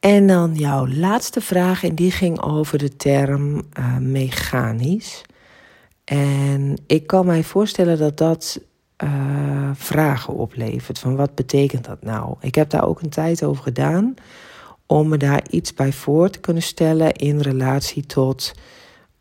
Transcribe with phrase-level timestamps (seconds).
[0.00, 5.22] En dan jouw laatste vraag, en die ging over de term uh, mechanisch.
[6.04, 8.60] En ik kan mij voorstellen dat dat
[9.04, 10.98] uh, vragen oplevert.
[10.98, 12.34] Van wat betekent dat nou?
[12.40, 14.14] Ik heb daar ook een tijd over gedaan
[14.86, 18.52] om me daar iets bij voor te kunnen stellen in relatie tot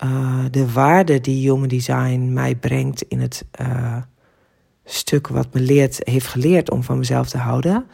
[0.03, 3.45] uh, de waarde die Human Design mij brengt in het
[4.85, 7.85] stuk wat me leert, heeft geleerd om van mezelf te houden,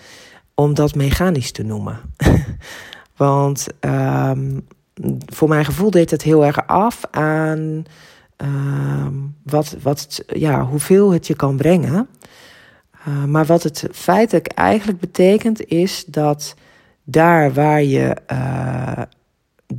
[0.55, 1.99] om dat mechanisch te noemen.
[3.17, 4.67] Want um,
[5.25, 7.85] voor mijn gevoel deed het heel erg af aan
[8.43, 9.07] uh,
[9.43, 12.07] wat, wat ja, hoeveel het je kan brengen.
[13.07, 16.55] Uh, maar wat het feitelijk eigenlijk betekent, is dat
[17.03, 19.01] daar waar je uh,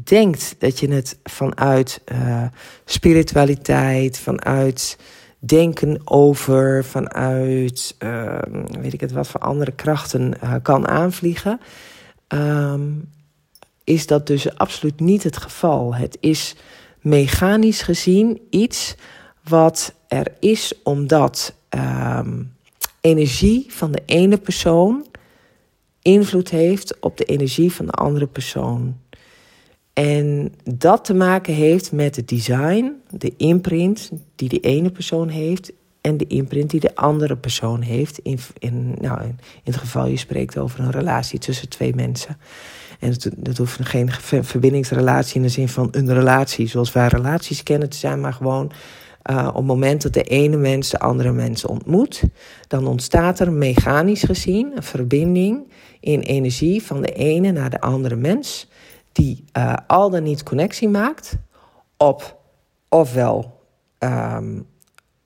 [0.05, 2.45] denkt dat je het vanuit uh,
[2.84, 4.98] spiritualiteit, vanuit
[5.47, 7.97] denken over, vanuit
[8.80, 11.61] weet ik het wat voor andere krachten kan aanvliegen,
[12.29, 13.12] um,
[13.84, 15.95] is dat dus absoluut niet het geval.
[15.95, 16.56] Het is
[17.00, 18.95] mechanisch gezien iets
[19.42, 22.53] wat er is omdat um,
[23.00, 25.06] energie van de ene persoon
[26.03, 28.97] invloed heeft op de energie van de andere persoon.
[29.95, 35.73] En dat te maken heeft met het design, de imprint die de ene persoon heeft
[36.00, 38.19] en de imprint die de andere persoon heeft.
[38.19, 42.37] In, in, nou, in het geval je spreekt over een relatie tussen twee mensen.
[43.00, 44.11] En dat, hoeft geen
[44.45, 48.72] verbindingsrelatie in de zin van een relatie zoals wij relaties kennen te zijn, maar gewoon
[49.31, 52.22] uh, op het moment dat de ene mens de andere mens ontmoet,
[52.69, 58.17] dan ontstaat er mechanisch gezien een verbinding in energie van de ene naar de andere
[58.17, 58.69] mens,
[59.15, 61.37] die uh, al dan niet connectie maakt
[61.97, 62.41] op
[62.89, 63.61] ofwel
[63.98, 64.67] um,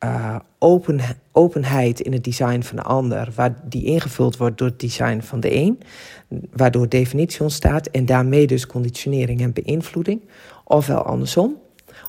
[0.04, 1.00] uh, open,
[1.32, 5.40] openheid in het design van de ander, waar die ingevuld wordt door het design van
[5.40, 5.80] de een,
[6.52, 10.20] waardoor definitie ontstaat en daarmee dus conditionering en beïnvloeding,
[10.64, 11.56] ofwel andersom,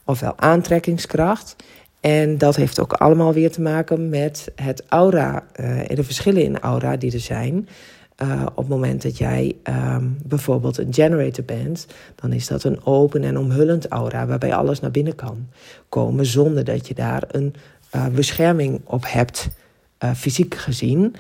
[0.06, 1.56] ofwel aantrekkingskracht.
[2.00, 6.44] En dat heeft ook allemaal weer te maken met het aura uh, en de verschillen
[6.44, 7.68] in aura die er zijn.
[8.22, 12.86] Uh, op het moment dat jij um, bijvoorbeeld een generator bent, dan is dat een
[12.86, 15.48] open en omhullend aura waarbij alles naar binnen kan
[15.90, 17.56] komen zonder dat je daar een
[17.96, 19.50] uh, bescherming op hebt,
[20.04, 21.16] uh, fysiek gezien.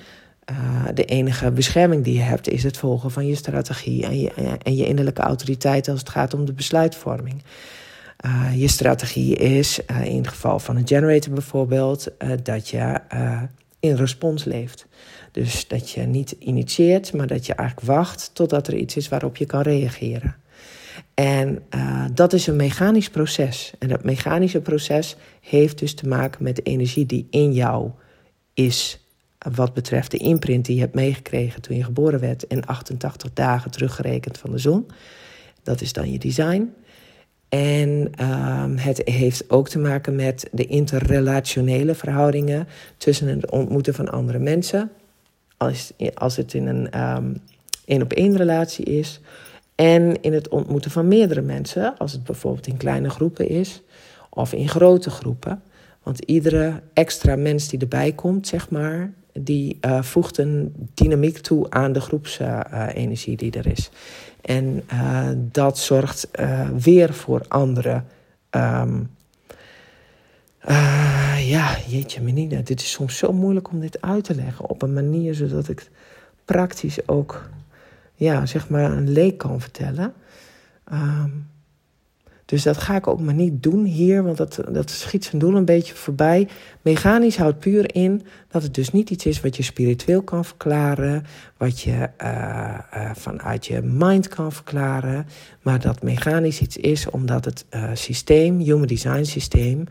[0.93, 4.31] De enige bescherming die je hebt is het volgen van je strategie en je,
[4.63, 7.43] en je innerlijke autoriteit als het gaat om de besluitvorming.
[8.55, 12.11] je strategie is, in het geval van een generator bijvoorbeeld,
[12.43, 12.99] dat je
[13.79, 14.87] in respons leeft.
[15.31, 19.37] Dus dat je niet initieert, maar dat je eigenlijk wacht totdat er iets is waarop
[19.37, 20.35] je kan reageren.
[21.13, 23.73] En uh, dat is een mechanisch proces.
[23.79, 27.91] En dat mechanische proces heeft dus te maken met de energie die in jou
[28.53, 29.03] is.
[29.53, 32.47] Wat betreft de imprint die je hebt meegekregen toen je geboren werd.
[32.47, 34.87] En 88 dagen teruggerekend van de zon.
[35.63, 36.73] Dat is dan je design.
[37.49, 42.67] En uh, het heeft ook te maken met de interrelationele verhoudingen
[42.97, 44.91] tussen het ontmoeten van andere mensen.
[45.57, 47.41] Als, als het in een um,
[47.85, 49.19] één op één relatie is
[49.75, 53.81] en in het ontmoeten van meerdere mensen, als het bijvoorbeeld in kleine groepen is
[54.29, 55.61] of in grote groepen.
[56.03, 61.69] Want iedere extra mens die erbij komt, zeg maar, die uh, voegt een dynamiek toe
[61.69, 63.89] aan de groepsenergie uh, die er is.
[64.41, 66.27] En uh, dat zorgt
[66.77, 68.03] weer voor andere.
[68.51, 69.09] Um,
[71.37, 74.93] ja, jeetje, menina, dit is soms zo moeilijk om dit uit te leggen op een
[74.93, 75.89] manier zodat ik
[76.45, 77.49] praktisch ook
[78.15, 80.13] ja, zeg maar een leek kan vertellen.
[80.93, 81.47] Um,
[82.49, 85.55] dus dat ga ik ook maar niet doen hier, want dat, dat schiet zijn doel
[85.55, 86.47] een beetje voorbij.
[86.81, 91.25] Mechanisch houdt puur in dat het dus niet iets is wat je spiritueel kan verklaren,
[91.57, 95.27] wat je uh, uh, vanuit je mind kan verklaren,
[95.61, 99.83] maar dat mechanisch iets is omdat het uh, systeem, Human Design systeem,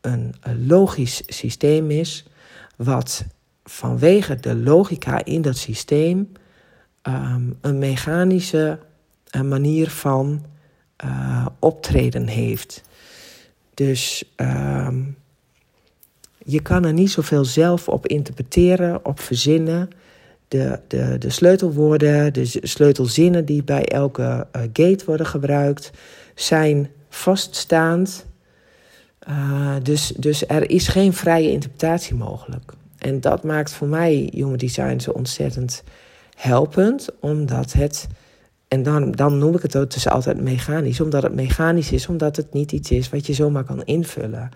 [0.00, 0.34] een,
[0.66, 2.26] logisch systeem is,
[2.76, 3.24] wat
[3.64, 6.32] vanwege de logica in dat systeem
[7.02, 8.78] um, een mechanische
[9.42, 10.44] manier van
[11.04, 12.82] uh, optreden heeft.
[13.74, 15.16] Dus um,
[16.38, 19.88] je kan er niet zoveel zelf op interpreteren, op verzinnen.
[20.48, 25.90] De, de, de sleutelwoorden, de sleutelzinnen die bij elke uh, gate worden gebruikt,
[26.34, 28.26] zijn vaststaand.
[29.28, 32.72] Uh, dus, dus er is geen vrije interpretatie mogelijk.
[32.98, 35.82] En dat maakt voor mij jonge design zo ontzettend
[36.36, 38.06] helpend, omdat het,
[38.68, 42.36] en dan, dan noem ik het ook dus altijd mechanisch, omdat het mechanisch is, omdat
[42.36, 44.50] het niet iets is wat je zomaar kan invullen.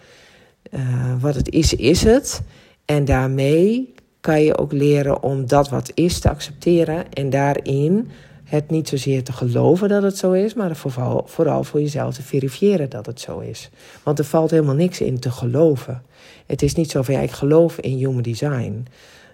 [0.71, 0.81] Uh,
[1.21, 2.43] wat het is, is het.
[2.85, 8.11] En daarmee kan je ook leren om dat wat is te accepteren en daarin
[8.45, 12.23] het niet zozeer te geloven dat het zo is, maar vooral, vooral voor jezelf te
[12.23, 13.71] verifiëren dat het zo is.
[14.03, 16.03] Want er valt helemaal niks in te geloven.
[16.47, 18.87] Het is niet zo van ja, ik geloof in human design.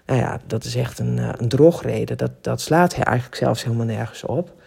[0.05, 2.17] Nou ja, dat is echt een, eh, een drogreden.
[2.17, 4.57] Dat, dat slaat eigenlijk zelfs helemaal nergens op.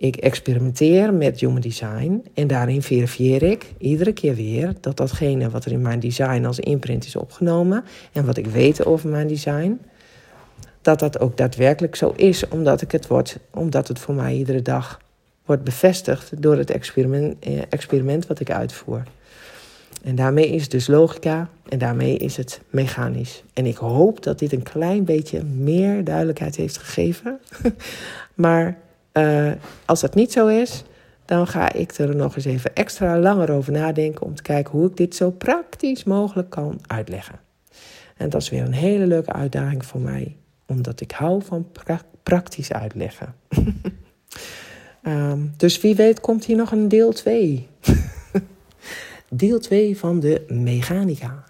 [0.00, 5.64] Ik experimenteer met human design en daarin verifieer ik iedere keer weer dat datgene wat
[5.64, 9.80] er in mijn design als imprint is opgenomen en wat ik weet over mijn design,
[10.82, 14.62] dat dat ook daadwerkelijk zo is, omdat, ik het, word, omdat het voor mij iedere
[14.62, 15.00] dag
[15.44, 19.02] wordt bevestigd door het experiment, eh, experiment wat ik uitvoer.
[20.02, 23.42] En daarmee is het dus logica en daarmee is het mechanisch.
[23.52, 27.38] En ik hoop dat dit een klein beetje meer duidelijkheid heeft gegeven.
[28.34, 28.78] maar
[29.12, 29.52] uh,
[29.84, 30.84] als dat niet zo is,
[31.24, 34.88] dan ga ik er nog eens even extra langer over nadenken om te kijken hoe
[34.88, 37.40] ik dit zo praktisch mogelijk kan uitleggen.
[38.16, 40.36] En dat is weer een hele leuke uitdaging voor mij,
[40.66, 43.34] omdat ik hou van pra praktisch uitleggen.
[45.02, 47.68] um, dus wie weet komt hier nog een deel 2.
[49.28, 51.44] deel 2 van de mechanica.